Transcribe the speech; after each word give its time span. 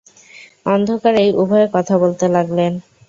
অন্ধকারেই 0.65 1.29
উভয়ে 1.33 1.67
কথা 1.73 1.95
বলতে 1.97 2.25
লাগলেন। 2.27 2.73